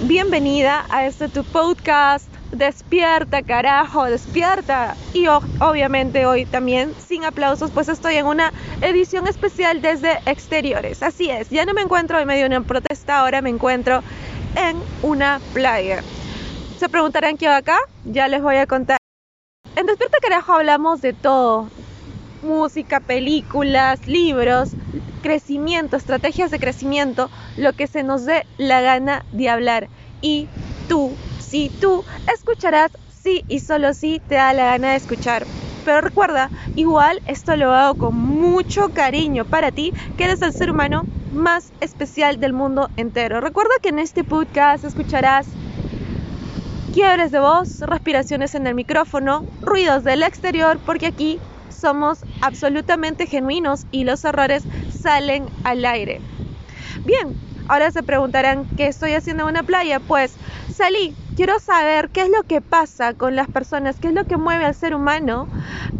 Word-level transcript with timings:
bienvenida 0.00 0.84
a 0.90 1.06
este 1.06 1.28
tu 1.28 1.44
podcast. 1.44 2.26
Despierta, 2.50 3.40
carajo, 3.42 4.06
despierta. 4.06 4.96
Y 5.14 5.28
obviamente 5.28 6.26
hoy 6.26 6.44
también, 6.44 6.92
sin 6.94 7.24
aplausos, 7.24 7.70
pues 7.70 7.88
estoy 7.88 8.16
en 8.16 8.26
una 8.26 8.52
edición 8.80 9.28
especial 9.28 9.80
desde 9.80 10.18
exteriores. 10.26 11.04
Así 11.04 11.30
es, 11.30 11.50
ya 11.50 11.64
no 11.66 11.72
me 11.72 11.82
encuentro 11.82 12.18
en 12.18 12.26
medio 12.26 12.48
de 12.48 12.56
una 12.56 12.66
protesta, 12.66 13.20
ahora 13.20 13.40
me 13.40 13.50
encuentro 13.50 14.02
en 14.56 14.76
una 15.02 15.40
playa. 15.54 16.02
Se 16.80 16.88
preguntarán 16.88 17.36
qué 17.36 17.46
hago 17.46 17.58
acá, 17.58 17.78
ya 18.06 18.26
les 18.26 18.42
voy 18.42 18.56
a 18.56 18.66
contar. 18.66 18.98
En 19.76 19.86
Despierta 19.86 20.18
Carajo 20.20 20.54
hablamos 20.54 21.00
de 21.00 21.12
todo. 21.12 21.68
Música, 22.42 23.00
películas, 23.00 24.06
libros, 24.06 24.70
crecimiento, 25.22 25.96
estrategias 25.96 26.50
de 26.50 26.58
crecimiento, 26.58 27.30
lo 27.56 27.72
que 27.72 27.86
se 27.86 28.02
nos 28.02 28.24
dé 28.24 28.46
la 28.58 28.80
gana 28.80 29.24
de 29.32 29.48
hablar. 29.48 29.88
Y 30.20 30.48
tú, 30.88 31.12
si 31.40 31.68
tú 31.68 32.04
escucharás, 32.32 32.90
sí 33.22 33.44
y 33.48 33.60
solo 33.60 33.92
si 33.94 34.20
te 34.20 34.36
da 34.36 34.52
la 34.52 34.66
gana 34.66 34.90
de 34.90 34.96
escuchar. 34.96 35.46
Pero 35.84 36.00
recuerda, 36.00 36.50
igual 36.76 37.20
esto 37.26 37.56
lo 37.56 37.72
hago 37.72 37.96
con 37.96 38.14
mucho 38.14 38.90
cariño 38.90 39.44
para 39.44 39.70
ti, 39.70 39.92
que 40.16 40.24
eres 40.24 40.42
el 40.42 40.52
ser 40.52 40.70
humano 40.70 41.06
más 41.32 41.72
especial 41.80 42.40
del 42.40 42.52
mundo 42.52 42.90
entero. 42.96 43.40
Recuerda 43.40 43.72
que 43.82 43.88
en 43.88 43.98
este 43.98 44.24
podcast 44.24 44.84
escucharás 44.84 45.46
quiebres 46.92 47.30
de 47.30 47.40
voz, 47.40 47.80
respiraciones 47.80 48.54
en 48.54 48.66
el 48.66 48.74
micrófono, 48.74 49.44
ruidos 49.62 50.04
del 50.04 50.22
exterior, 50.22 50.78
porque 50.84 51.06
aquí 51.06 51.38
somos 51.70 52.20
absolutamente 52.40 53.26
genuinos 53.26 53.86
y 53.90 54.04
los 54.04 54.24
errores 54.24 54.64
salen 54.90 55.46
al 55.64 55.84
aire. 55.84 56.20
Bien, 57.04 57.34
ahora 57.68 57.90
se 57.90 58.02
preguntarán 58.02 58.66
qué 58.76 58.86
estoy 58.86 59.14
haciendo 59.14 59.44
en 59.44 59.50
una 59.50 59.62
playa. 59.62 60.00
Pues 60.00 60.34
salí, 60.74 61.14
quiero 61.36 61.58
saber 61.58 62.08
qué 62.10 62.22
es 62.22 62.30
lo 62.30 62.42
que 62.42 62.60
pasa 62.60 63.14
con 63.14 63.36
las 63.36 63.48
personas, 63.48 63.96
qué 64.00 64.08
es 64.08 64.14
lo 64.14 64.24
que 64.24 64.36
mueve 64.36 64.64
al 64.64 64.74
ser 64.74 64.94
humano 64.94 65.46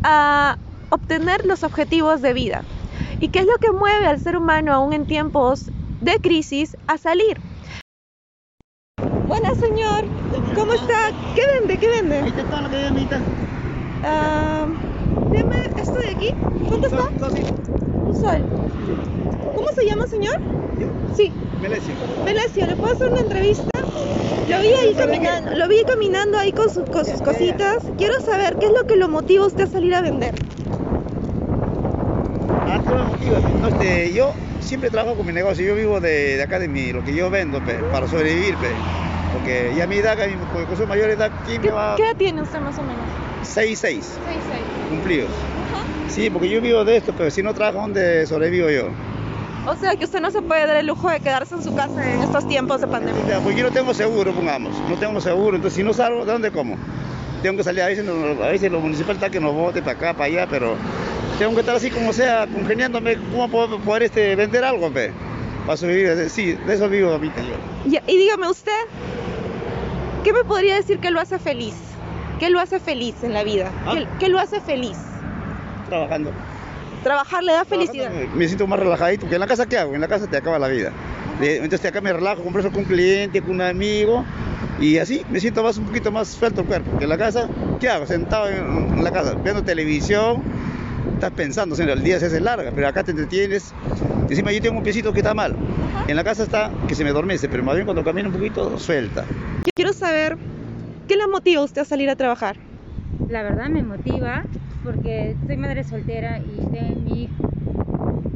a 0.02 0.56
obtener 0.90 1.44
los 1.44 1.62
objetivos 1.62 2.22
de 2.22 2.32
vida 2.32 2.62
y 3.20 3.28
qué 3.28 3.40
es 3.40 3.46
lo 3.46 3.56
que 3.60 3.72
mueve 3.72 4.06
al 4.06 4.20
ser 4.20 4.36
humano 4.36 4.72
aún 4.72 4.92
en 4.92 5.06
tiempos 5.06 5.66
de 6.00 6.18
crisis 6.18 6.76
a 6.86 6.98
salir. 6.98 7.38
Buenas 9.28 9.58
señor, 9.58 10.04
¿cómo 10.54 10.72
está? 10.72 11.10
¿Qué 11.34 11.42
vende? 11.58 11.76
¿Qué 11.76 11.88
vende? 11.88 12.18
Ahí 12.18 12.28
está 12.28 12.42
todo 12.44 12.62
lo 12.62 12.70
que 12.70 12.76
hay, 12.76 12.86
amiguita. 12.86 13.20
Deme 15.32 15.54
esto 15.76 15.98
de 15.98 16.08
aquí. 16.14 16.30
¿Cuánto 16.68 16.86
está? 16.88 17.02
Un 18.04 18.14
sol. 18.14 18.44
¿Cómo 19.54 19.68
se 19.72 19.84
llama, 19.86 20.06
señor? 20.06 20.40
Yo, 20.80 20.86
Sí, 21.16 21.32
Melesio. 21.60 21.94
Venecio, 22.24 22.66
¿le 22.66 22.76
puedo 22.76 22.92
hacer 22.94 23.10
una 23.10 23.20
entrevista? 23.20 23.78
Lo 24.48 24.60
vi 24.60 24.68
ahí 24.68 24.94
caminando, 24.94 25.54
lo 25.56 25.68
vi 25.68 25.76
caminando 25.84 26.38
ahí 26.38 26.52
con, 26.52 26.70
sus- 26.70 26.84
con 26.90 27.04
sus 27.04 27.20
cositas. 27.20 27.76
Quiero 27.96 28.14
saber 28.20 28.56
qué 28.58 28.66
es 28.66 28.72
lo 28.72 28.86
que 28.86 28.96
lo 28.96 29.08
motiva 29.08 29.44
a 29.44 29.46
usted 29.48 29.64
a 29.64 29.66
salir 29.66 29.94
a 29.94 30.00
vender. 30.00 30.34
Ah, 32.66 32.80
me 32.86 33.02
motivas. 33.04 33.42
No, 33.60 33.68
este, 33.68 34.12
yo 34.12 34.32
siempre 34.60 34.90
trabajo 34.90 35.16
con 35.16 35.26
mi 35.26 35.32
negocio. 35.32 35.64
Yo 35.66 35.74
vivo 35.74 36.00
de, 36.00 36.36
de 36.36 36.42
acá 36.42 36.58
de 36.58 36.68
mi, 36.68 36.92
lo 36.92 37.02
que 37.02 37.14
yo 37.14 37.30
vendo, 37.30 37.64
pe, 37.64 37.74
para 37.90 38.06
sobrevivir, 38.06 38.56
pe. 38.56 38.72
Porque 39.32 39.72
ya 39.76 39.86
mi 39.86 39.96
edad, 39.96 40.16
mi 40.26 40.64
con 40.66 40.76
su 40.76 40.86
mayor 40.86 41.10
edad, 41.10 41.30
¿quién 41.46 41.60
¿Qué, 41.60 41.68
me 41.68 41.74
va? 41.74 41.96
qué 41.96 42.02
edad 42.04 42.16
tiene 42.16 42.42
usted 42.42 42.60
más 42.60 42.78
o 42.78 42.82
menos? 42.82 43.04
6, 43.42 43.78
6 43.78 44.20
6, 44.88 44.90
6. 44.90 44.90
cumplidos. 44.90 45.30
Sí, 46.08 46.30
porque 46.30 46.48
yo 46.48 46.60
vivo 46.60 46.84
de 46.84 46.96
esto, 46.96 47.12
pero 47.16 47.30
si 47.30 47.42
no 47.42 47.54
trabajo, 47.54 47.80
¿dónde 47.80 48.26
sobrevivo 48.26 48.70
yo? 48.70 48.88
O 49.66 49.76
sea 49.76 49.94
que 49.96 50.04
usted 50.06 50.20
no 50.20 50.30
se 50.30 50.40
puede 50.40 50.66
dar 50.66 50.76
el 50.76 50.86
lujo 50.86 51.10
de 51.10 51.20
quedarse 51.20 51.54
en 51.54 51.62
su 51.62 51.74
casa 51.74 52.14
en 52.14 52.22
estos 52.22 52.48
tiempos 52.48 52.80
de 52.80 52.86
pandemia. 52.86 53.22
Ya, 53.28 53.40
Porque 53.40 53.58
yo 53.58 53.64
no 53.64 53.70
tengo 53.70 53.92
seguro, 53.92 54.32
pongamos. 54.32 54.72
No 54.88 54.96
tengo 54.96 55.20
seguro, 55.20 55.56
entonces 55.56 55.76
si 55.76 55.82
no 55.82 55.92
salgo, 55.92 56.24
¿de 56.24 56.32
dónde 56.32 56.50
como? 56.50 56.76
Tengo 57.42 57.58
que 57.58 57.64
salir, 57.64 57.82
a 57.82 57.86
veces, 57.86 58.06
a 58.08 58.46
veces 58.48 58.72
lo 58.72 58.80
municipal 58.80 59.16
está 59.16 59.28
que 59.28 59.38
nos 59.38 59.54
bote 59.54 59.82
para 59.82 59.92
acá, 59.96 60.12
para 60.14 60.24
allá, 60.24 60.46
pero 60.48 60.74
tengo 61.38 61.52
que 61.54 61.60
estar 61.60 61.76
así 61.76 61.90
como 61.90 62.12
sea, 62.12 62.46
congeniándome, 62.46 63.16
¿cómo 63.30 63.48
puedo 63.48 63.78
poder 63.80 64.04
este, 64.04 64.34
vender 64.34 64.64
algo, 64.64 64.90
pe? 64.90 65.12
Para 65.66 65.76
sobrevivir, 65.76 66.30
sí, 66.30 66.52
de 66.52 66.74
eso 66.74 66.88
vivo 66.88 67.12
ahorita 67.12 67.42
yo. 67.42 67.90
Ya, 67.90 68.02
y 68.06 68.16
dígame 68.16 68.48
usted, 68.48 68.72
¿qué 70.24 70.32
me 70.32 70.42
podría 70.44 70.76
decir 70.76 70.98
que 70.98 71.10
lo 71.10 71.20
hace 71.20 71.38
feliz? 71.38 71.74
¿Qué 72.38 72.50
lo 72.50 72.60
hace 72.60 72.80
feliz 72.80 73.16
en 73.22 73.32
la 73.32 73.44
vida? 73.44 73.70
¿Ah? 73.86 73.94
¿Qué, 73.94 74.06
qué 74.18 74.28
lo 74.28 74.38
hace 74.38 74.60
feliz? 74.60 74.96
Trabajando. 75.88 76.32
Trabajar 77.02 77.42
le 77.42 77.52
da 77.52 77.64
felicidad. 77.64 78.10
Me, 78.34 78.46
siento 78.46 78.66
más 78.66 78.78
relajadito, 78.78 79.22
porque 79.22 79.36
en 79.36 79.40
la 79.40 79.46
casa, 79.46 79.66
¿qué 79.66 79.78
hago? 79.78 79.94
En 79.94 80.00
la 80.00 80.08
casa 80.08 80.26
te 80.26 80.36
acaba 80.36 80.58
la 80.58 80.68
vida. 80.68 80.92
Entonces 81.40 81.86
acá 81.86 82.00
me 82.00 82.12
relajo, 82.12 82.42
converso 82.42 82.70
con 82.70 82.80
un 82.80 82.84
cliente, 82.84 83.40
con 83.40 83.52
un 83.52 83.60
amigo, 83.60 84.24
y 84.80 84.98
así 84.98 85.24
me 85.30 85.38
siento 85.40 85.62
más 85.62 85.78
un 85.78 85.86
poquito 85.86 86.10
más 86.10 86.28
suelto 86.28 86.62
el 86.62 86.66
cuerpo. 86.66 86.98
Que 86.98 87.04
en 87.04 87.10
la 87.10 87.18
casa, 87.18 87.48
¿qué 87.80 87.88
hago? 87.88 88.06
Sentado 88.06 88.48
en, 88.48 88.94
en 88.98 89.04
la 89.04 89.12
casa, 89.12 89.34
viendo 89.34 89.62
televisión, 89.62 90.42
estás 91.14 91.30
pensando, 91.32 91.74
o 91.74 91.76
sea, 91.76 91.86
el 91.86 92.02
día 92.02 92.18
se 92.18 92.26
hace 92.26 92.40
larga, 92.40 92.72
pero 92.74 92.88
acá 92.88 93.04
te 93.04 93.12
entretienes. 93.12 93.72
Encima 94.28 94.52
yo 94.52 94.60
tengo 94.60 94.78
un 94.78 94.82
piecito 94.82 95.12
que 95.12 95.20
está 95.20 95.34
mal. 95.34 95.56
En 96.08 96.16
la 96.16 96.24
casa 96.24 96.42
está 96.42 96.70
que 96.86 96.94
se 96.94 97.04
me 97.04 97.10
adormece, 97.10 97.48
pero 97.48 97.62
más 97.62 97.74
bien 97.74 97.86
cuando 97.86 98.04
camino 98.04 98.28
un 98.28 98.34
poquito, 98.34 98.78
suelta. 98.78 99.24
Quiero 99.74 99.92
saber, 99.92 100.36
¿qué 101.08 101.16
le 101.16 101.26
motiva 101.26 101.64
usted 101.64 101.82
a 101.82 101.84
salir 101.84 102.10
a 102.10 102.16
trabajar? 102.16 102.56
La 103.28 103.42
verdad 103.42 103.68
me 103.68 103.82
motiva 103.82 104.44
porque 104.82 105.36
soy 105.46 105.56
madre 105.56 105.84
soltera 105.84 106.38
y 106.38 106.58
tengo 106.70 107.00
mi 107.02 107.24
hijo. 107.24 107.50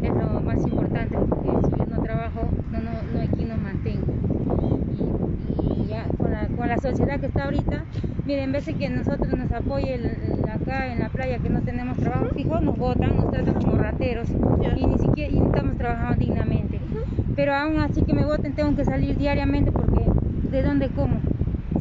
Es 0.03 0.13
lo 0.15 0.41
más 0.41 0.67
importante 0.67 1.17
porque 1.17 1.51
si 1.71 1.79
yo 1.79 1.87
no 1.87 2.03
trabajo, 2.03 2.51
no, 2.71 2.81
no, 2.81 3.03
no 3.03 3.21
hay 3.21 3.29
quien 3.29 3.49
nos 3.49 3.59
mantenga. 3.61 4.03
Y, 4.93 5.85
y 5.85 5.89
ya 5.89 6.07
con 6.19 6.33
la, 6.33 6.49
con 6.49 6.69
la 6.69 6.79
sociedad 6.79 7.21
que 7.21 7.27
está 7.27 7.45
ahorita, 7.45 7.85
miren, 8.25 8.45
en 8.45 8.53
vez 8.53 8.67
de 8.67 8.75
que 8.75 8.89
nosotros 8.89 9.35
nos 9.37 9.51
apoye 9.53 9.95
el- 9.95 10.05
el- 10.07 10.49
acá 10.49 10.93
en 10.93 10.99
la 11.01 11.09
playa 11.11 11.39
que 11.39 11.49
no 11.51 11.63
tenemos 11.63 11.99
trabajo 11.99 12.31
fijo, 12.35 12.61
nos 12.61 12.79
votan, 12.79 13.17
nos 13.17 13.31
tratan 13.31 13.55
como 13.55 13.77
rateros 13.77 14.29
y 14.31 14.87
ni 14.87 14.99
siquiera 14.99 15.31
y 15.33 15.39
estamos 15.39 15.77
trabajando 15.77 16.17
dignamente. 16.19 16.81
Pero 17.35 17.55
aún 17.55 17.79
así 17.81 18.03
que 18.05 18.13
me 18.15 18.25
voten, 18.25 18.55
tengo 18.55 18.75
que 18.77 18.85
salir 18.85 19.17
diariamente 19.17 19.73
porque 19.73 20.05
¿de 20.51 20.63
dónde 20.63 20.91
como? 20.91 21.32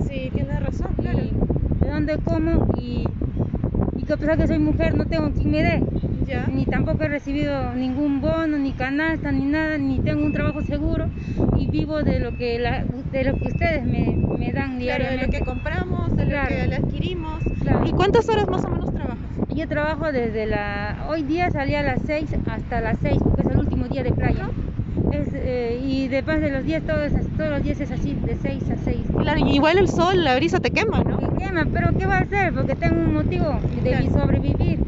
Sí, 0.08 0.30
tiene 0.34 0.60
razón, 0.60 0.96
y 1.00 1.84
de 1.84 1.90
dónde 1.90 2.18
como 2.24 2.66
y, 2.80 3.06
y 3.98 4.04
que 4.04 4.14
a 4.14 4.18
pesar 4.18 4.38
que 4.38 4.48
soy 4.48 4.60
mujer 4.60 4.94
no 4.96 5.06
tengo 5.06 5.32
quien 5.32 5.52
me 5.52 5.64
dé 5.64 5.82
Ya. 6.28 6.48
ni 6.48 6.66
tampoco 6.66 7.04
he 7.04 7.08
recibido 7.10 7.74
ningún 7.74 8.22
bono 8.22 8.58
ni 8.58 8.72
canasta 8.74 9.32
ni 9.32 9.46
nada 9.46 9.78
ni 9.78 10.00
tengo 10.00 10.24
un 10.26 10.32
trabajo 10.34 10.62
seguro 10.62 11.08
y 11.58 11.68
vivo 11.68 12.04
de 12.04 12.20
lo 12.20 12.36
que 12.38 12.60
la- 12.60 12.84
de 12.84 13.24
lo 13.24 13.38
que 13.38 13.48
ustedes 13.50 13.84
me, 13.86 14.16
me 14.38 14.54
dan 14.54 14.80
Claro, 14.80 15.06
de 15.06 15.18
lo 15.18 15.30
que 15.30 15.42
compramos, 15.42 16.16
de 16.16 16.26
Claro. 16.26 16.56
lo 16.64 16.70
que 16.70 16.76
adquirimos. 16.76 17.44
Claro. 17.62 17.86
¿Y 17.86 17.92
cuántas 17.92 18.28
horas 18.30 18.48
más 18.50 18.64
o 18.66 18.70
menos 18.70 18.94
trabajas? 18.94 19.18
yo 19.54 19.68
trabajo 19.68 20.12
desde 20.14 20.46
la 20.46 21.06
hoy 21.10 21.24
día 21.24 21.52
salí 21.52 21.76
a 21.76 21.84
las 21.84 22.02
6 22.06 22.34
hasta 22.50 22.80
las 22.82 22.98
6 23.02 23.18
porque 23.22 23.42
es 23.42 23.48
el 23.50 23.60
último 23.60 23.86
día 23.88 24.02
de 24.04 24.12
playa 24.14 24.48
Es, 25.22 25.34
eh, 25.36 25.80
y 25.84 26.08
después 26.08 26.42
de 26.42 26.50
los 26.50 26.64
días 26.66 26.84
todos, 26.84 27.12
todos 27.38 27.50
los 27.52 27.64
días 27.64 27.80
es 27.80 27.92
así 27.92 28.16
de 28.16 28.36
6 28.36 28.64
a 28.72 28.78
6 28.78 29.02
Claro, 29.20 29.40
igual 29.40 29.78
el 29.78 29.88
sol, 29.88 30.24
la 30.24 30.36
brisa 30.36 30.60
te 30.60 30.72
quema, 30.72 31.00
¿no? 31.04 31.18
Me 31.18 31.38
quema, 31.38 31.66
pero 31.72 31.90
¿qué 31.98 32.06
va 32.08 32.18
a 32.18 32.22
hacer? 32.22 32.54
Porque 32.54 32.76
tengo 32.76 32.96
un 33.02 33.14
motivo 33.14 33.60
de 33.76 33.82
Claro. 33.92 34.12
sobrevivir. 34.14 34.80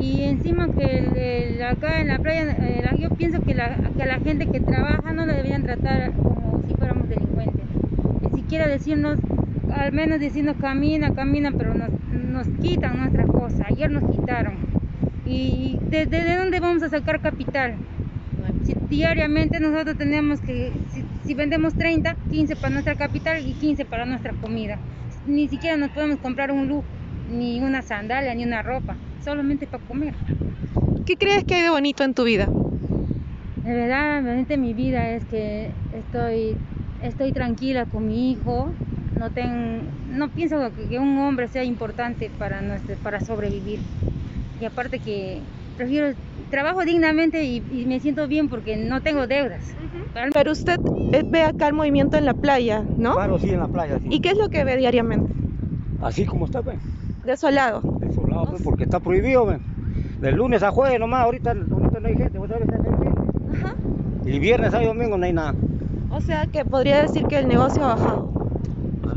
Y 0.00 0.22
encima 0.22 0.68
que 0.72 0.98
el- 0.98 1.16
el- 1.16 1.62
acá 1.62 2.00
en 2.00 2.08
la 2.08 2.18
playa, 2.18 2.56
eh, 2.60 2.84
yo 3.00 3.08
pienso 3.10 3.40
que 3.42 3.54
la, 3.54 3.76
que 3.96 4.06
la 4.06 4.18
gente 4.20 4.46
que 4.46 4.60
trabaja 4.60 5.12
no 5.12 5.26
la 5.26 5.32
deberían 5.34 5.62
tratar 5.64 6.12
como 6.12 6.62
si 6.68 6.74
fuéramos 6.74 7.08
delincuentes. 7.08 7.66
Ni 8.30 8.40
siquiera 8.42 8.68
decirnos, 8.68 9.18
al 9.72 9.92
menos 9.92 10.20
decirnos 10.20 10.56
camina, 10.60 11.12
camina, 11.14 11.50
pero 11.56 11.74
nos, 11.74 11.90
nos 12.12 12.46
quitan 12.62 12.98
nuestras 12.98 13.26
cosas. 13.26 13.62
Ayer 13.68 13.90
nos 13.90 14.08
quitaron. 14.10 14.58
¿Y 15.24 15.78
desde 15.90 16.22
de 16.22 16.36
dónde 16.36 16.60
vamos 16.60 16.82
a 16.82 16.88
sacar 16.90 17.20
capital? 17.20 17.76
Si 18.64 18.74
diariamente 18.88 19.60
nosotros 19.60 19.96
tenemos 19.98 20.40
que, 20.40 20.72
si, 20.92 21.04
si 21.26 21.34
vendemos 21.34 21.74
30, 21.74 22.16
15 22.30 22.56
para 22.56 22.70
nuestra 22.70 22.94
capital 22.94 23.46
y 23.46 23.52
15 23.52 23.84
para 23.84 24.06
nuestra 24.06 24.32
comida. 24.32 24.78
Ni 25.26 25.48
siquiera 25.48 25.76
nos 25.76 25.90
podemos 25.90 26.18
comprar 26.18 26.50
un 26.50 26.68
look, 26.68 26.84
ni 27.30 27.60
una 27.60 27.82
sandalia, 27.82 28.34
ni 28.34 28.44
una 28.44 28.62
ropa, 28.62 28.96
solamente 29.24 29.66
para 29.66 29.84
comer. 29.84 30.14
¿Qué 31.06 31.16
crees 31.16 31.44
que 31.44 31.54
hay 31.54 31.62
de 31.62 31.70
bonito 31.70 32.04
en 32.04 32.14
tu 32.14 32.24
vida? 32.24 32.48
De 33.64 33.72
verdad, 33.72 34.22
realmente 34.22 34.56
mi 34.56 34.74
vida 34.74 35.10
es 35.10 35.24
que 35.24 35.70
estoy, 35.94 36.56
estoy 37.02 37.32
tranquila 37.32 37.86
con 37.86 38.06
mi 38.06 38.32
hijo. 38.32 38.70
No, 39.18 39.30
ten, 39.30 39.82
no 40.10 40.28
pienso 40.28 40.70
que, 40.88 40.98
un 40.98 41.18
hombre 41.18 41.48
sea 41.48 41.64
importante 41.64 42.30
para, 42.38 42.60
nuestro, 42.60 42.94
para 42.96 43.20
sobrevivir. 43.20 43.80
Y 44.60 44.64
aparte 44.64 44.98
que 44.98 45.40
prefiero, 45.76 46.14
trabajo 46.54 46.84
dignamente 46.84 47.42
y, 47.42 47.56
y 47.72 47.84
me 47.84 47.98
siento 47.98 48.28
bien 48.28 48.48
porque 48.48 48.76
no 48.76 49.02
tengo 49.02 49.26
deudas. 49.26 49.74
Pero 50.32 50.52
usted 50.52 50.78
eh, 51.12 51.24
ve 51.26 51.42
acá 51.42 51.66
el 51.66 51.74
movimiento 51.74 52.16
en 52.16 52.26
la 52.26 52.34
playa, 52.34 52.84
¿no? 52.96 53.14
Claro, 53.14 53.40
sí, 53.40 53.50
en 53.50 53.58
la 53.58 53.66
playa. 53.66 53.98
sí. 53.98 54.06
¿Y 54.08 54.20
qué 54.20 54.30
es 54.30 54.38
lo 54.38 54.48
que 54.48 54.62
ve 54.62 54.76
diariamente? 54.76 55.32
Así 56.00 56.24
como 56.24 56.44
está, 56.44 56.62
pues. 56.62 56.78
Desolado. 57.24 57.80
Desolado, 57.98 58.46
pues, 58.50 58.62
porque 58.62 58.84
está 58.84 59.00
prohibido, 59.00 59.46
pues. 59.46 59.58
Del 60.20 60.36
lunes 60.36 60.62
a 60.62 60.70
jueves 60.70 61.00
nomás, 61.00 61.24
ahorita, 61.24 61.50
ahorita 61.50 62.00
no 62.00 62.06
hay 62.06 62.14
gente, 62.14 62.38
vos 62.38 62.48
sabes, 62.48 62.68
hay. 62.68 63.58
Ajá. 63.58 63.74
Y 64.24 64.38
viernes 64.38 64.72
a 64.74 64.80
domingo 64.80 65.18
no 65.18 65.24
hay 65.24 65.32
nada. 65.32 65.54
O 66.10 66.20
sea 66.20 66.46
que 66.46 66.64
podría 66.64 67.02
decir 67.02 67.26
que 67.26 67.40
el 67.40 67.48
negocio 67.48 67.82
ha 67.84 67.96
bajado. 67.96 68.30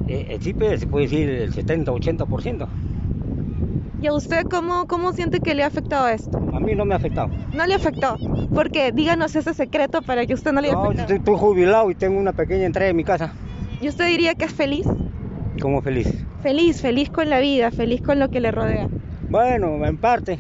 Eh, 0.08 0.26
eh, 0.32 0.38
sí, 0.42 0.56
pues, 0.56 0.80
se 0.80 0.88
puede 0.88 1.06
decir 1.06 1.30
el 1.30 1.54
70-80%. 1.54 2.68
¿Y 4.00 4.06
a 4.06 4.14
usted 4.14 4.44
cómo, 4.44 4.86
cómo 4.86 5.12
siente 5.14 5.40
que 5.40 5.56
le 5.56 5.64
ha 5.64 5.68
afectado 5.68 6.08
esto? 6.08 6.38
A 6.38 6.60
mí 6.60 6.76
no 6.76 6.86
me 6.86 6.94
ha 6.94 6.98
afectado. 6.98 7.30
No 7.54 7.66
le 7.66 7.74
afectó. 7.74 8.16
Porque 8.54 8.92
díganos 8.92 9.36
ese 9.36 9.56
secreto 9.56 10.04
para 10.04 10.26
que 10.28 10.36
usted 10.36 10.52
no 10.52 10.62
le 10.62 10.68
haya 10.68 10.78
No, 10.78 10.94
yo 10.94 11.16
estoy, 11.16 11.36
jubilado 11.36 11.90
y 11.90 11.96
tengo 11.96 12.20
una 12.20 12.32
pequeña 12.32 12.66
entrega 12.66 12.92
en 12.92 12.96
mi 12.96 13.04
casa. 13.04 13.34
¿Y 13.82 13.90
usted 13.90 14.08
diría 14.08 14.36
que 14.36 14.46
es 14.46 14.54
feliz? 14.54 14.86
Como 15.60 15.82
feliz. 15.82 16.14
Feliz, 16.44 16.80
feliz 16.80 17.10
con 17.10 17.30
la 17.30 17.40
vida, 17.40 17.72
feliz 17.72 18.02
con 18.04 18.20
lo 18.20 18.30
que 18.30 18.40
le 18.40 18.52
rodea. 18.52 18.88
Bueno, 19.30 19.84
en 19.84 19.98
parte, 19.98 20.38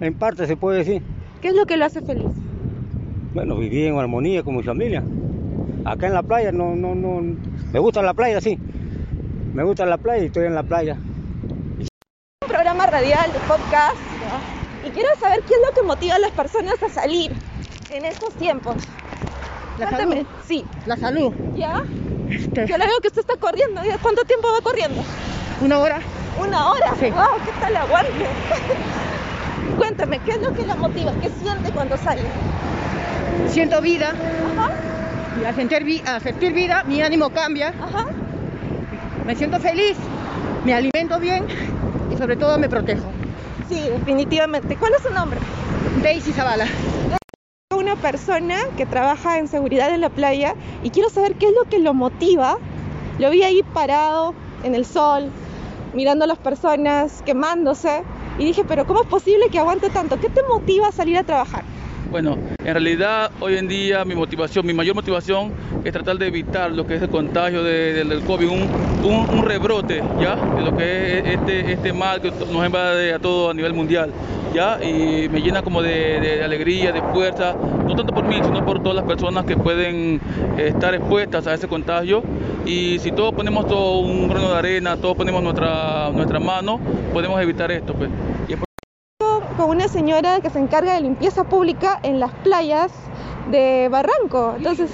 en 0.00 0.14
parte 0.14 0.46
se 0.46 0.56
puede 0.56 0.78
decir. 0.78 1.02
¿Qué 1.40 1.48
es 1.48 1.54
lo 1.54 1.64
que 1.64 1.78
lo 1.78 1.86
hace 1.86 2.02
feliz? 2.02 2.30
Bueno, 3.32 3.56
viví 3.56 3.86
en 3.86 3.96
armonía 3.96 4.42
con 4.42 4.56
mi 4.56 4.62
familia. 4.62 5.02
Acá 5.86 6.08
en 6.08 6.12
la 6.12 6.22
playa, 6.22 6.52
no, 6.52 6.76
no, 6.76 6.94
no. 6.94 7.22
Me 7.72 7.78
gusta 7.78 8.02
la 8.02 8.12
playa, 8.12 8.40
sí. 8.42 8.58
Me 9.54 9.64
gusta 9.64 9.86
la 9.86 9.96
playa 9.96 10.24
y 10.24 10.26
estoy 10.26 10.44
en 10.44 10.54
la 10.54 10.62
playa. 10.62 10.98
Radial 12.92 13.32
de 13.32 13.38
podcast. 13.40 13.96
¿no? 13.96 14.88
Y 14.88 14.90
quiero 14.92 15.08
saber 15.18 15.42
qué 15.42 15.54
es 15.54 15.60
lo 15.66 15.72
que 15.74 15.82
motiva 15.82 16.14
a 16.16 16.18
las 16.18 16.30
personas 16.32 16.74
a 16.82 16.88
salir 16.88 17.32
en 17.90 18.04
estos 18.04 18.32
tiempos. 18.34 18.76
La 19.78 19.86
Cuéntame. 19.88 20.16
salud. 20.16 20.26
Sí. 20.46 20.64
La 20.86 20.96
salud. 20.96 21.32
¿Ya? 21.56 21.82
Este, 22.28 22.66
Yo 22.66 22.76
le 22.78 22.86
veo 22.86 22.98
que 23.00 23.08
usted 23.08 23.20
está 23.22 23.36
corriendo. 23.36 23.82
¿Ya 23.84 23.96
¿Cuánto 23.98 24.24
tiempo 24.24 24.48
va 24.52 24.60
corriendo? 24.62 25.02
una 25.62 25.78
hora. 25.78 26.00
Una 26.40 26.70
hora. 26.70 26.92
Sí. 27.00 27.10
Wow, 27.10 27.38
¿qué 27.44 27.52
tal 27.60 27.76
aguante? 27.76 28.12
Cuéntame, 29.78 30.18
¿qué 30.20 30.32
es 30.32 30.40
lo 30.42 30.52
que 30.52 30.66
la 30.66 30.74
motiva? 30.76 31.12
¿Qué 31.20 31.30
siente 31.30 31.70
cuando 31.72 31.96
sale? 31.96 32.22
Siento 33.48 33.80
vida. 33.80 34.10
Ajá, 34.10 34.70
Y 35.40 35.44
al 35.44 35.54
sentir, 35.54 35.84
vi- 35.84 36.02
al 36.06 36.20
sentir 36.20 36.52
vida, 36.52 36.82
mi 36.86 37.00
ánimo 37.02 37.30
cambia. 37.30 37.68
ajá. 37.68 38.06
Me 39.24 39.34
siento 39.36 39.58
feliz. 39.60 39.96
Me 40.64 40.74
alimento 40.74 41.18
bien. 41.20 41.44
Sobre 42.22 42.36
todo 42.36 42.56
me 42.56 42.68
protejo. 42.68 43.02
Sí, 43.68 43.80
definitivamente. 43.80 44.76
¿Cuál 44.76 44.92
es 44.94 45.02
su 45.02 45.12
nombre? 45.12 45.40
Daisy 46.04 46.30
Zavala. 46.30 46.66
Una 47.76 47.96
persona 47.96 48.58
que 48.76 48.86
trabaja 48.86 49.40
en 49.40 49.48
seguridad 49.48 49.92
en 49.92 50.02
la 50.02 50.08
playa 50.08 50.54
y 50.84 50.90
quiero 50.90 51.10
saber 51.10 51.34
qué 51.34 51.46
es 51.48 51.52
lo 51.52 51.68
que 51.68 51.80
lo 51.80 51.94
motiva. 51.94 52.58
Lo 53.18 53.28
vi 53.30 53.42
ahí 53.42 53.64
parado 53.74 54.34
en 54.62 54.76
el 54.76 54.86
sol, 54.86 55.30
mirando 55.94 56.24
a 56.24 56.28
las 56.28 56.38
personas, 56.38 57.22
quemándose. 57.26 58.04
Y 58.38 58.44
dije, 58.44 58.62
pero 58.62 58.86
¿cómo 58.86 59.02
es 59.02 59.08
posible 59.08 59.48
que 59.50 59.58
aguante 59.58 59.90
tanto? 59.90 60.20
¿Qué 60.20 60.28
te 60.28 60.44
motiva 60.44 60.86
a 60.86 60.92
salir 60.92 61.18
a 61.18 61.24
trabajar? 61.24 61.64
Bueno, 62.12 62.36
en 62.58 62.74
realidad 62.74 63.30
hoy 63.40 63.56
en 63.56 63.68
día 63.68 64.04
mi 64.04 64.14
motivación, 64.14 64.66
mi 64.66 64.74
mayor 64.74 64.94
motivación 64.94 65.50
es 65.82 65.92
tratar 65.92 66.18
de 66.18 66.26
evitar 66.26 66.70
lo 66.70 66.86
que 66.86 66.96
es 66.96 67.02
el 67.02 67.08
contagio 67.08 67.62
de- 67.64 68.04
del- 68.04 68.20
COVID, 68.22 68.48
un, 68.48 69.42
rebrote, 69.46 70.02
¿ya? 70.20 70.36
De 70.36 70.62
lo 70.62 70.76
que 70.76 71.18
es 71.20 71.24
este, 71.26 71.72
este 71.72 71.92
mal 71.94 72.20
que 72.20 72.30
nos 72.30 72.66
invade 72.66 73.14
a 73.14 73.18
todo 73.18 73.48
a 73.50 73.54
nivel 73.54 73.72
mundial, 73.72 74.10
¿ya? 74.52 74.78
Y 74.84 75.26
me 75.30 75.40
llena 75.40 75.62
como 75.62 75.80
de, 75.80 76.42
alegría, 76.44 76.92
de 76.92 77.00
fuerza, 77.00 77.54
no 77.86 77.94
tanto 77.96 78.12
por 78.12 78.24
mí, 78.26 78.36
sino 78.44 78.62
por 78.62 78.82
todas 78.82 78.96
las 78.96 79.06
personas 79.06 79.46
que 79.46 79.56
pueden 79.56 80.20
estar 80.58 80.94
expuestas 80.94 81.46
a 81.46 81.54
ese 81.54 81.66
contagio. 81.66 82.22
Y 82.66 82.98
si 82.98 83.10
todos 83.12 83.32
ponemos 83.32 83.66
todo 83.66 84.00
un 84.00 84.28
grano 84.28 84.50
de 84.50 84.58
arena, 84.58 84.98
todos 84.98 85.16
ponemos 85.16 85.42
nuestra, 85.42 86.10
nuestra 86.12 86.38
mano, 86.38 86.78
podemos 87.10 87.40
evitar 87.40 87.72
esto, 87.72 87.94
pues. 87.94 88.10
Con 89.56 89.70
una 89.70 89.86
señora 89.88 90.40
que 90.40 90.50
se 90.50 90.58
encarga 90.58 90.94
de 90.94 91.00
limpieza 91.02 91.44
pública 91.44 91.98
en 92.02 92.20
las 92.20 92.32
playas 92.32 92.90
de 93.50 93.88
Barranco. 93.90 94.54
Entonces, 94.56 94.90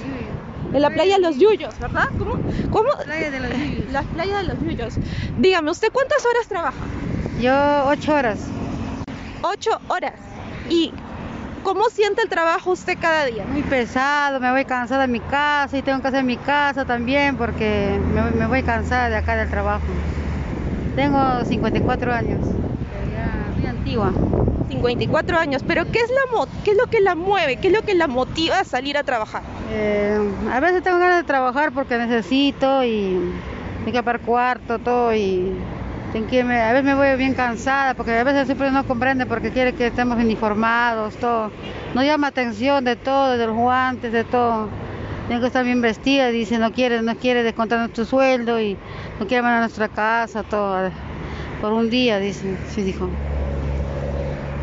en 0.73 0.81
la 0.81 0.89
playa 0.89 1.15
de 1.15 1.21
los 1.21 1.37
Yuyos, 1.37 1.79
¿verdad? 1.79 2.05
¿Cómo? 2.17 2.33
¿Cómo? 2.71 2.89
Playa 3.03 3.31
de 3.31 3.39
los 3.39 3.51
Yuyos. 3.51 3.91
Las 3.91 4.05
playas 4.05 4.41
de 4.41 4.53
los 4.53 4.61
Yuyos. 4.63 4.93
Dígame, 5.37 5.71
¿usted 5.71 5.87
cuántas 5.93 6.25
horas 6.25 6.47
trabaja? 6.47 6.77
Yo 7.39 7.87
ocho 7.87 8.13
horas. 8.13 8.39
Ocho 9.41 9.71
horas. 9.87 10.13
¿Y 10.69 10.91
cómo 11.63 11.85
siente 11.89 12.21
el 12.21 12.29
trabajo 12.29 12.71
usted 12.71 12.97
cada 12.99 13.25
día? 13.25 13.45
Muy 13.45 13.63
pesado, 13.63 14.39
me 14.39 14.51
voy 14.51 14.65
cansada 14.65 15.05
en 15.05 15.11
mi 15.13 15.21
casa 15.21 15.77
y 15.77 15.81
tengo 15.81 16.01
que 16.01 16.09
hacer 16.09 16.23
mi 16.23 16.37
casa 16.37 16.85
también 16.85 17.37
porque 17.37 17.97
me, 18.13 18.21
voy- 18.23 18.31
me 18.33 18.45
voy 18.47 18.63
cansada 18.63 19.09
de 19.09 19.15
acá 19.15 19.35
del 19.37 19.49
trabajo. 19.49 19.85
Tengo 20.95 21.45
54 21.45 22.13
años, 22.13 22.41
antigua. 23.89 24.13
54 24.69 25.39
años, 25.39 25.63
pero 25.65 25.83
¿qué 25.85 25.97
es, 25.97 26.09
la 26.09 26.37
mo- 26.37 26.47
¿qué 26.63 26.71
es 26.71 26.77
lo 26.77 26.85
que 26.85 26.99
la 27.01 27.15
mueve? 27.15 27.57
¿Qué 27.57 27.69
es 27.69 27.73
lo 27.73 27.81
que 27.81 27.95
la 27.95 28.07
motiva 28.07 28.59
a 28.59 28.63
salir 28.63 28.97
a 28.97 29.03
trabajar? 29.03 29.41
Eh, 29.71 30.15
a 30.53 30.59
veces 30.59 30.83
tengo 30.83 30.99
ganas 30.99 31.17
de 31.17 31.23
trabajar 31.23 31.71
porque 31.71 31.97
necesito 31.97 32.83
y 32.83 33.17
tengo 33.79 33.91
que 33.91 34.03
pagar 34.03 34.21
cuarto, 34.21 34.77
todo 34.77 35.13
y 35.15 35.55
a 36.11 36.71
veces 36.71 36.83
me 36.83 36.93
voy 36.95 37.15
bien 37.17 37.33
cansada 37.33 37.93
porque 37.95 38.17
a 38.17 38.23
veces 38.23 38.45
siempre 38.45 38.69
no 38.71 38.83
comprende 38.85 39.25
porque 39.25 39.51
quiere 39.51 39.73
que 39.73 39.87
estemos 39.87 40.17
uniformados, 40.19 41.15
todo. 41.15 41.51
No 41.95 42.03
llama 42.03 42.27
atención 42.27 42.83
de 42.83 42.95
todo, 42.95 43.37
de 43.37 43.47
los 43.47 43.55
guantes, 43.55 44.11
de 44.11 44.23
todo. 44.23 44.69
Tengo 45.27 45.41
que 45.41 45.47
estar 45.47 45.63
bien 45.63 45.81
vestida, 45.81 46.27
dice, 46.29 46.59
no 46.59 46.71
quiere, 46.71 47.01
no 47.01 47.15
quiere 47.15 47.41
descontar 47.41 47.79
nuestro 47.79 48.05
sueldo 48.05 48.59
y 48.61 48.77
no 49.19 49.25
quiere 49.27 49.41
mandar 49.41 49.57
a 49.59 49.61
nuestra 49.65 49.87
casa, 49.87 50.43
todo. 50.43 50.91
Por 51.61 51.73
un 51.73 51.89
día, 51.89 52.19
dice, 52.19 52.55
sí 52.69 52.83
dijo. 52.83 53.09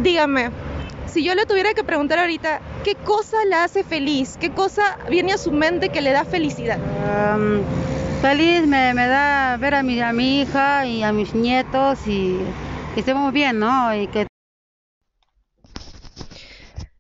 Dígame, 0.02 0.50
si 1.06 1.25
yo 1.25 1.34
le 1.34 1.46
tuviera 1.46 1.72
que 1.72 1.84
preguntar 1.84 2.19
ahorita, 2.19 2.60
¿qué 2.84 2.94
cosa 2.94 3.37
la 3.48 3.64
hace 3.64 3.82
feliz? 3.82 4.37
¿Qué 4.38 4.50
cosa 4.50 4.98
viene 5.08 5.32
a 5.32 5.38
su 5.38 5.52
mente 5.52 5.88
que 5.88 6.02
le 6.02 6.12
da 6.12 6.25
felicidad? 6.25 6.78
Feliz 8.20 8.66
me, 8.66 8.93
me 8.94 9.06
da 9.06 9.56
ver 9.56 9.75
a 9.75 9.82
mi, 9.82 10.00
a 10.00 10.12
mi 10.12 10.40
hija 10.43 10.87
y 10.87 11.02
a 11.02 11.12
mis 11.12 11.34
nietos 11.34 12.06
y 12.06 12.37
que 12.94 13.00
estemos 13.00 13.32
bien, 13.32 13.58
¿no? 13.58 13.94
Y 13.94 14.06
que 14.08 14.26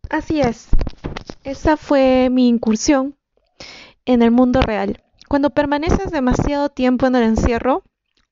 Así 0.08 0.40
es. 0.40 0.68
Esa 1.44 1.76
fue 1.76 2.28
mi 2.30 2.48
incursión 2.48 3.16
en 4.04 4.22
el 4.22 4.30
mundo 4.30 4.62
real. 4.62 5.02
Cuando 5.28 5.50
permaneces 5.50 6.10
demasiado 6.10 6.68
tiempo 6.68 7.06
en 7.06 7.16
el 7.16 7.24
encierro, 7.24 7.82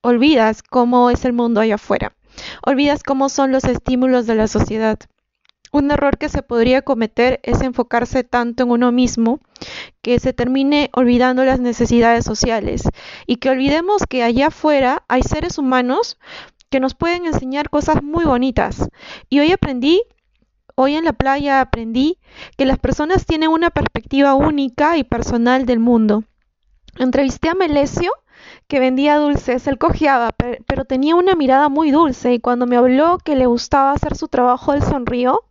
olvidas 0.00 0.62
cómo 0.62 1.10
es 1.10 1.24
el 1.24 1.32
mundo 1.32 1.60
allá 1.60 1.74
afuera. 1.74 2.14
Olvidas 2.64 3.02
cómo 3.02 3.28
son 3.28 3.52
los 3.52 3.64
estímulos 3.64 4.26
de 4.26 4.34
la 4.34 4.48
sociedad. 4.48 4.98
Un 5.72 5.90
error 5.90 6.18
que 6.18 6.28
se 6.28 6.42
podría 6.42 6.82
cometer 6.82 7.40
es 7.42 7.60
enfocarse 7.60 8.22
tanto 8.22 8.62
en 8.62 8.70
uno 8.70 8.92
mismo 8.92 9.40
que 10.02 10.20
se 10.20 10.32
termine 10.32 10.90
olvidando 10.92 11.44
las 11.44 11.58
necesidades 11.58 12.24
sociales 12.24 12.82
y 13.26 13.36
que 13.36 13.50
olvidemos 13.50 14.04
que 14.08 14.22
allá 14.22 14.48
afuera 14.48 15.02
hay 15.08 15.22
seres 15.22 15.58
humanos 15.58 16.18
que 16.70 16.80
nos 16.80 16.94
pueden 16.94 17.26
enseñar 17.26 17.70
cosas 17.70 18.02
muy 18.02 18.24
bonitas. 18.24 18.88
Y 19.28 19.40
hoy 19.40 19.52
aprendí 19.52 20.02
Hoy 20.76 20.96
en 20.96 21.04
la 21.04 21.12
playa 21.12 21.60
aprendí 21.60 22.18
que 22.56 22.66
las 22.66 22.80
personas 22.80 23.26
tienen 23.26 23.50
una 23.50 23.70
perspectiva 23.70 24.34
única 24.34 24.96
y 24.96 25.04
personal 25.04 25.66
del 25.66 25.78
mundo. 25.78 26.24
Entrevisté 26.98 27.48
a 27.48 27.54
Melesio, 27.54 28.12
que 28.68 28.80
vendía 28.80 29.16
dulces, 29.18 29.66
él 29.66 29.78
cojeaba, 29.78 30.30
pe- 30.32 30.62
pero 30.66 30.84
tenía 30.84 31.14
una 31.16 31.34
mirada 31.34 31.68
muy 31.68 31.90
dulce 31.90 32.34
y 32.34 32.40
cuando 32.40 32.66
me 32.66 32.76
habló 32.76 33.18
que 33.18 33.36
le 33.36 33.46
gustaba 33.46 33.92
hacer 33.92 34.16
su 34.16 34.28
trabajo, 34.28 34.72
él 34.72 34.82
sonrió 34.82 35.42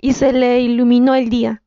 y 0.00 0.12
se 0.14 0.32
le 0.32 0.60
iluminó 0.60 1.14
el 1.14 1.30
día. 1.30 1.62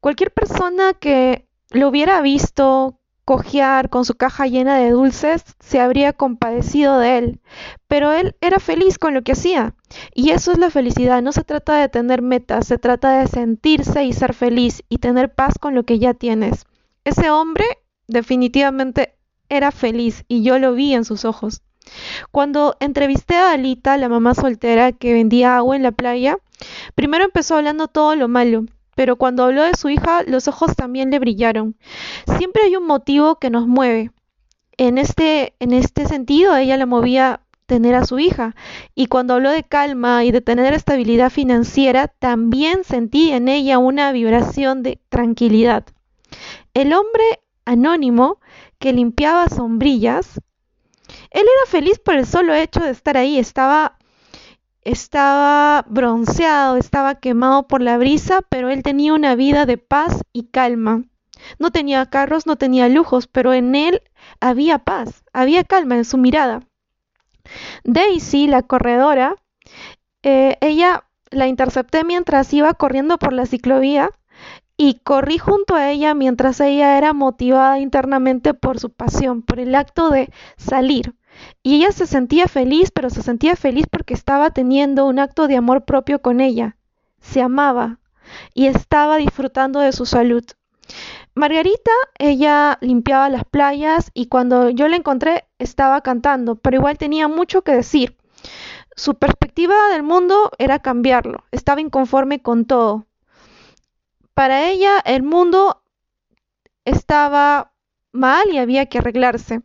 Cualquier 0.00 0.30
persona 0.32 0.92
que 0.94 1.46
lo 1.70 1.88
hubiera 1.88 2.20
visto 2.20 3.00
cojear 3.24 3.88
con 3.88 4.04
su 4.04 4.14
caja 4.16 4.46
llena 4.46 4.76
de 4.76 4.90
dulces 4.90 5.42
se 5.58 5.80
habría 5.80 6.12
compadecido 6.12 6.98
de 6.98 7.16
él, 7.18 7.40
pero 7.88 8.12
él 8.12 8.36
era 8.42 8.58
feliz 8.58 8.98
con 8.98 9.14
lo 9.14 9.22
que 9.22 9.32
hacía. 9.32 9.74
Y 10.14 10.30
eso 10.30 10.52
es 10.52 10.58
la 10.58 10.68
felicidad, 10.70 11.22
no 11.22 11.32
se 11.32 11.42
trata 11.42 11.76
de 11.78 11.88
tener 11.88 12.20
metas, 12.20 12.66
se 12.66 12.76
trata 12.78 13.18
de 13.18 13.26
sentirse 13.26 14.04
y 14.04 14.12
ser 14.12 14.34
feliz 14.34 14.82
y 14.90 14.98
tener 14.98 15.32
paz 15.34 15.54
con 15.58 15.74
lo 15.74 15.84
que 15.84 15.98
ya 15.98 16.12
tienes. 16.12 16.66
Ese 17.04 17.30
hombre 17.30 17.64
definitivamente 18.06 19.13
era 19.48 19.70
feliz 19.70 20.24
y 20.28 20.42
yo 20.42 20.58
lo 20.58 20.74
vi 20.74 20.94
en 20.94 21.04
sus 21.04 21.24
ojos. 21.24 21.62
Cuando 22.30 22.76
entrevisté 22.80 23.36
a 23.36 23.52
Alita, 23.52 23.96
la 23.96 24.08
mamá 24.08 24.34
soltera 24.34 24.92
que 24.92 25.12
vendía 25.12 25.56
agua 25.56 25.76
en 25.76 25.82
la 25.82 25.92
playa, 25.92 26.38
primero 26.94 27.24
empezó 27.24 27.56
hablando 27.56 27.88
todo 27.88 28.16
lo 28.16 28.28
malo, 28.28 28.64
pero 28.94 29.16
cuando 29.16 29.44
habló 29.44 29.62
de 29.62 29.74
su 29.74 29.88
hija, 29.88 30.22
los 30.26 30.48
ojos 30.48 30.74
también 30.76 31.10
le 31.10 31.18
brillaron. 31.18 31.76
Siempre 32.38 32.62
hay 32.62 32.76
un 32.76 32.86
motivo 32.86 33.38
que 33.38 33.50
nos 33.50 33.66
mueve. 33.66 34.10
En 34.76 34.98
este, 34.98 35.54
en 35.60 35.72
este 35.72 36.06
sentido, 36.06 36.56
ella 36.56 36.76
la 36.76 36.86
movía 36.86 37.40
tener 37.66 37.94
a 37.94 38.06
su 38.06 38.18
hija. 38.18 38.54
Y 38.94 39.06
cuando 39.06 39.34
habló 39.34 39.50
de 39.50 39.64
calma 39.64 40.24
y 40.24 40.30
de 40.30 40.40
tener 40.40 40.72
estabilidad 40.74 41.30
financiera, 41.30 42.08
también 42.08 42.84
sentí 42.84 43.30
en 43.30 43.48
ella 43.48 43.78
una 43.78 44.12
vibración 44.12 44.82
de 44.82 45.00
tranquilidad. 45.08 45.84
El 46.74 46.92
hombre 46.92 47.24
anónimo 47.64 48.40
que 48.78 48.92
limpiaba 48.92 49.48
sombrillas, 49.48 50.40
él 51.30 51.42
era 51.42 51.70
feliz 51.70 51.98
por 51.98 52.14
el 52.14 52.26
solo 52.26 52.54
hecho 52.54 52.80
de 52.80 52.90
estar 52.90 53.16
ahí, 53.16 53.38
estaba 53.38 53.98
estaba 54.82 55.84
bronceado, 55.88 56.76
estaba 56.76 57.14
quemado 57.14 57.66
por 57.66 57.80
la 57.80 57.96
brisa, 57.96 58.40
pero 58.48 58.68
él 58.68 58.82
tenía 58.82 59.14
una 59.14 59.34
vida 59.34 59.64
de 59.66 59.78
paz 59.78 60.22
y 60.32 60.44
calma. 60.44 61.04
No 61.58 61.70
tenía 61.70 62.04
carros, 62.06 62.46
no 62.46 62.56
tenía 62.56 62.88
lujos, 62.88 63.26
pero 63.26 63.52
en 63.52 63.74
él 63.74 64.02
había 64.40 64.78
paz, 64.78 65.24
había 65.32 65.64
calma 65.64 65.96
en 65.96 66.04
su 66.04 66.18
mirada. 66.18 66.60
Daisy, 67.84 68.46
la 68.46 68.62
corredora, 68.62 69.36
eh, 70.22 70.56
ella 70.60 71.04
la 71.30 71.48
intercepté 71.48 72.04
mientras 72.04 72.52
iba 72.52 72.72
corriendo 72.74 73.18
por 73.18 73.32
la 73.32 73.46
ciclovía 73.46 74.10
y 74.76 74.94
corrí 74.94 75.38
junto 75.38 75.74
a 75.74 75.90
ella 75.90 76.14
mientras 76.14 76.60
ella 76.60 76.98
era 76.98 77.12
motivada 77.12 77.78
internamente 77.78 78.54
por 78.54 78.78
su 78.80 78.90
pasión, 78.90 79.42
por 79.42 79.60
el 79.60 79.74
acto 79.74 80.10
de 80.10 80.30
salir. 80.56 81.14
Y 81.62 81.76
ella 81.76 81.92
se 81.92 82.06
sentía 82.06 82.46
feliz, 82.46 82.90
pero 82.90 83.10
se 83.10 83.22
sentía 83.22 83.56
feliz 83.56 83.86
porque 83.90 84.14
estaba 84.14 84.50
teniendo 84.50 85.06
un 85.06 85.18
acto 85.18 85.48
de 85.48 85.56
amor 85.56 85.84
propio 85.84 86.20
con 86.22 86.40
ella. 86.40 86.76
Se 87.20 87.40
amaba 87.40 87.98
y 88.54 88.66
estaba 88.66 89.16
disfrutando 89.16 89.80
de 89.80 89.92
su 89.92 90.06
salud. 90.06 90.44
Margarita, 91.34 91.90
ella 92.18 92.78
limpiaba 92.80 93.28
las 93.28 93.44
playas 93.44 94.10
y 94.14 94.26
cuando 94.26 94.70
yo 94.70 94.86
la 94.88 94.96
encontré 94.96 95.44
estaba 95.58 96.00
cantando, 96.02 96.56
pero 96.56 96.76
igual 96.76 96.98
tenía 96.98 97.26
mucho 97.26 97.62
que 97.62 97.72
decir. 97.72 98.16
Su 98.94 99.14
perspectiva 99.16 99.74
del 99.92 100.04
mundo 100.04 100.52
era 100.58 100.78
cambiarlo, 100.78 101.42
estaba 101.50 101.80
inconforme 101.80 102.40
con 102.40 102.64
todo. 102.66 103.06
Para 104.34 104.68
ella 104.68 104.98
el 105.04 105.22
mundo 105.22 105.82
estaba 106.84 107.72
mal 108.12 108.52
y 108.52 108.58
había 108.58 108.86
que 108.86 108.98
arreglarse. 108.98 109.62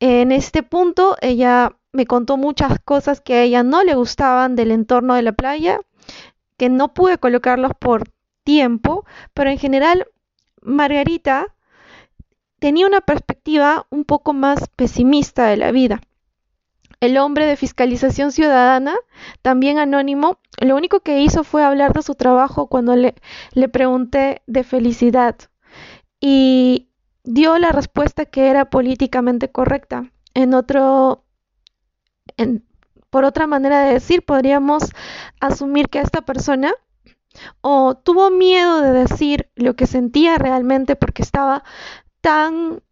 En 0.00 0.32
este 0.32 0.62
punto 0.62 1.16
ella 1.20 1.76
me 1.92 2.06
contó 2.06 2.36
muchas 2.36 2.78
cosas 2.84 3.20
que 3.20 3.34
a 3.34 3.42
ella 3.42 3.62
no 3.62 3.82
le 3.82 3.94
gustaban 3.94 4.54
del 4.54 4.70
entorno 4.70 5.14
de 5.14 5.22
la 5.22 5.32
playa, 5.32 5.80
que 6.56 6.68
no 6.68 6.94
pude 6.94 7.18
colocarlos 7.18 7.72
por 7.78 8.04
tiempo, 8.44 9.04
pero 9.34 9.50
en 9.50 9.58
general 9.58 10.06
Margarita 10.62 11.54
tenía 12.58 12.86
una 12.86 13.00
perspectiva 13.00 13.86
un 13.90 14.04
poco 14.04 14.32
más 14.32 14.68
pesimista 14.76 15.46
de 15.46 15.56
la 15.56 15.72
vida. 15.72 16.00
El 17.00 17.16
hombre 17.18 17.46
de 17.46 17.56
fiscalización 17.56 18.32
ciudadana, 18.32 18.94
también 19.42 19.78
anónimo, 19.78 20.38
lo 20.60 20.76
único 20.76 21.00
que 21.00 21.20
hizo 21.20 21.44
fue 21.44 21.62
hablar 21.62 21.92
de 21.92 22.02
su 22.02 22.14
trabajo 22.14 22.66
cuando 22.66 22.96
le, 22.96 23.14
le 23.52 23.68
pregunté 23.68 24.42
de 24.46 24.64
felicidad 24.64 25.36
y 26.20 26.88
dio 27.22 27.58
la 27.58 27.70
respuesta 27.70 28.24
que 28.24 28.48
era 28.48 28.70
políticamente 28.70 29.50
correcta. 29.50 30.10
En 30.34 30.54
otro, 30.54 31.24
en, 32.36 32.64
por 33.10 33.24
otra 33.24 33.46
manera 33.46 33.84
de 33.84 33.94
decir, 33.94 34.24
podríamos 34.24 34.90
asumir 35.40 35.88
que 35.88 36.00
esta 36.00 36.22
persona 36.22 36.72
o 37.60 37.94
tuvo 37.94 38.30
miedo 38.30 38.80
de 38.80 38.92
decir 38.92 39.50
lo 39.54 39.76
que 39.76 39.86
sentía 39.86 40.38
realmente 40.38 40.96
porque 40.96 41.22
estaba 41.22 41.62
tan 42.20 42.82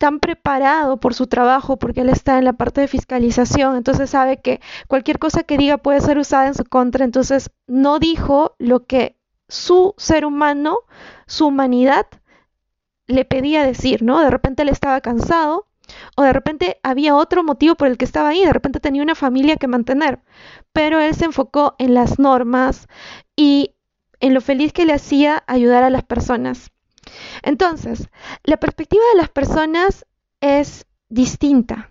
tan 0.00 0.18
preparado 0.18 0.98
por 0.98 1.12
su 1.12 1.26
trabajo, 1.26 1.76
porque 1.76 2.00
él 2.00 2.08
está 2.08 2.38
en 2.38 2.46
la 2.46 2.54
parte 2.54 2.80
de 2.80 2.88
fiscalización, 2.88 3.76
entonces 3.76 4.08
sabe 4.08 4.38
que 4.38 4.62
cualquier 4.88 5.18
cosa 5.18 5.42
que 5.42 5.58
diga 5.58 5.76
puede 5.76 6.00
ser 6.00 6.16
usada 6.16 6.46
en 6.46 6.54
su 6.54 6.64
contra, 6.64 7.04
entonces 7.04 7.50
no 7.66 7.98
dijo 7.98 8.56
lo 8.58 8.86
que 8.86 9.18
su 9.46 9.94
ser 9.98 10.24
humano, 10.24 10.78
su 11.26 11.48
humanidad, 11.48 12.06
le 13.08 13.26
pedía 13.26 13.62
decir, 13.62 14.02
¿no? 14.02 14.20
De 14.20 14.30
repente 14.30 14.62
él 14.62 14.70
estaba 14.70 15.02
cansado, 15.02 15.66
o 16.16 16.22
de 16.22 16.32
repente 16.32 16.80
había 16.82 17.14
otro 17.14 17.44
motivo 17.44 17.74
por 17.74 17.88
el 17.88 17.98
que 17.98 18.06
estaba 18.06 18.30
ahí, 18.30 18.42
de 18.42 18.54
repente 18.54 18.80
tenía 18.80 19.02
una 19.02 19.14
familia 19.14 19.56
que 19.56 19.68
mantener, 19.68 20.20
pero 20.72 20.98
él 20.98 21.14
se 21.14 21.26
enfocó 21.26 21.74
en 21.78 21.92
las 21.92 22.18
normas 22.18 22.88
y 23.36 23.74
en 24.20 24.32
lo 24.32 24.40
feliz 24.40 24.72
que 24.72 24.86
le 24.86 24.94
hacía 24.94 25.44
ayudar 25.46 25.84
a 25.84 25.90
las 25.90 26.04
personas. 26.04 26.70
Entonces, 27.42 28.08
la 28.44 28.56
perspectiva 28.58 29.02
de 29.12 29.20
las 29.20 29.28
personas 29.28 30.06
es 30.40 30.86
distinta. 31.08 31.90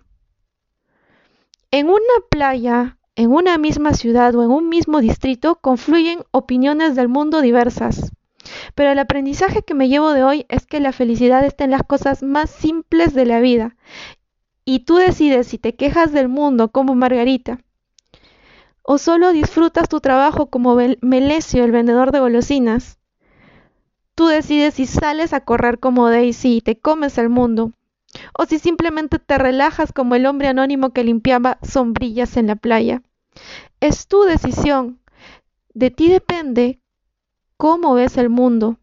En 1.70 1.88
una 1.88 2.00
playa, 2.30 2.98
en 3.16 3.30
una 3.32 3.58
misma 3.58 3.94
ciudad 3.94 4.34
o 4.34 4.42
en 4.42 4.50
un 4.50 4.68
mismo 4.68 5.00
distrito 5.00 5.56
confluyen 5.56 6.24
opiniones 6.30 6.96
del 6.96 7.08
mundo 7.08 7.40
diversas. 7.40 8.12
Pero 8.74 8.90
el 8.90 8.98
aprendizaje 8.98 9.62
que 9.62 9.74
me 9.74 9.88
llevo 9.88 10.12
de 10.12 10.24
hoy 10.24 10.46
es 10.48 10.66
que 10.66 10.80
la 10.80 10.92
felicidad 10.92 11.44
está 11.44 11.64
en 11.64 11.70
las 11.70 11.82
cosas 11.82 12.22
más 12.22 12.50
simples 12.50 13.14
de 13.14 13.26
la 13.26 13.40
vida. 13.40 13.76
Y 14.64 14.80
tú 14.80 14.96
decides 14.96 15.48
si 15.48 15.58
te 15.58 15.74
quejas 15.74 16.12
del 16.12 16.28
mundo 16.28 16.70
como 16.70 16.94
Margarita 16.94 17.58
o 18.82 18.98
solo 18.98 19.32
disfrutas 19.32 19.88
tu 19.88 20.00
trabajo 20.00 20.46
como 20.46 20.76
Melesio, 21.00 21.64
el 21.64 21.72
vendedor 21.72 22.12
de 22.12 22.20
golosinas. 22.20 22.98
Tú 24.20 24.26
decides 24.26 24.74
si 24.74 24.84
sales 24.84 25.32
a 25.32 25.40
correr 25.40 25.78
como 25.78 26.10
Daisy 26.10 26.56
y 26.56 26.60
te 26.60 26.78
comes 26.78 27.16
el 27.16 27.30
mundo, 27.30 27.72
o 28.38 28.44
si 28.44 28.58
simplemente 28.58 29.18
te 29.18 29.38
relajas 29.38 29.94
como 29.94 30.14
el 30.14 30.26
hombre 30.26 30.48
anónimo 30.48 30.90
que 30.90 31.04
limpiaba 31.04 31.56
sombrillas 31.62 32.36
en 32.36 32.48
la 32.48 32.56
playa. 32.56 33.02
Es 33.80 34.08
tu 34.08 34.24
decisión. 34.24 35.00
De 35.72 35.90
ti 35.90 36.10
depende 36.10 36.82
cómo 37.56 37.94
ves 37.94 38.18
el 38.18 38.28
mundo. 38.28 38.76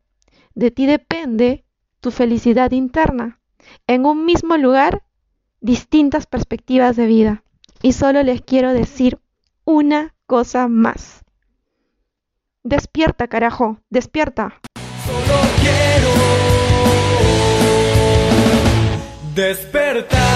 De 0.56 0.72
ti 0.72 0.88
depende 0.88 1.66
tu 2.02 2.10
felicidad 2.10 2.72
interna. 2.72 3.40
En 3.86 4.08
un 4.08 4.26
mismo 4.26 4.58
lugar, 4.58 5.04
distintas 5.62 6.26
perspectivas 6.26 6.96
de 6.96 7.06
vida. 7.06 7.44
Y 7.84 7.92
solo 7.94 8.24
les 8.24 8.42
quiero 8.42 8.74
decir 8.74 9.20
una 9.66 10.16
cosa 10.26 10.68
más. 10.68 11.24
Despierta, 12.64 13.28
carajo, 13.28 13.78
despierta. 13.92 14.60
Solo 15.08 15.40
quiero 15.62 16.12
despertar. 19.34 20.27